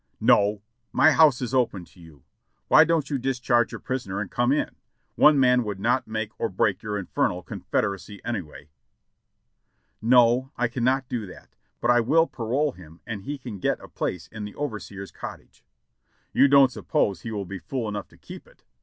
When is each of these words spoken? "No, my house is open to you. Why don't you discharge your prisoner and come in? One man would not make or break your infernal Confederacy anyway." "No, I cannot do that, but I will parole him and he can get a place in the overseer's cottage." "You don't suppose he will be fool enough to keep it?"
"No, 0.19 0.63
my 0.91 1.11
house 1.11 1.43
is 1.43 1.53
open 1.53 1.85
to 1.85 1.99
you. 1.99 2.23
Why 2.69 2.83
don't 2.83 3.07
you 3.11 3.19
discharge 3.19 3.71
your 3.71 3.77
prisoner 3.77 4.19
and 4.19 4.31
come 4.31 4.51
in? 4.51 4.75
One 5.13 5.39
man 5.39 5.63
would 5.63 5.79
not 5.79 6.07
make 6.07 6.31
or 6.39 6.49
break 6.49 6.81
your 6.81 6.97
infernal 6.97 7.43
Confederacy 7.43 8.19
anyway." 8.25 8.71
"No, 10.01 10.51
I 10.57 10.69
cannot 10.69 11.07
do 11.07 11.27
that, 11.27 11.55
but 11.79 11.91
I 11.91 11.99
will 11.99 12.25
parole 12.25 12.71
him 12.71 12.99
and 13.05 13.21
he 13.25 13.37
can 13.37 13.59
get 13.59 13.79
a 13.79 13.87
place 13.87 14.25
in 14.27 14.43
the 14.43 14.55
overseer's 14.55 15.11
cottage." 15.11 15.63
"You 16.33 16.47
don't 16.47 16.71
suppose 16.71 17.21
he 17.21 17.29
will 17.29 17.45
be 17.45 17.59
fool 17.59 17.87
enough 17.87 18.07
to 18.07 18.17
keep 18.17 18.47
it?" 18.47 18.63